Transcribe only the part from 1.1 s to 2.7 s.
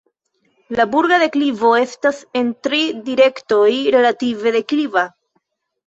deklivo estas en